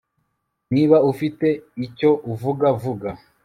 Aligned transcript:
niba 0.73 0.97
ufite 1.11 1.47
icyo 1.85 2.09
uvuga, 2.31 2.65
vuga 2.81 3.09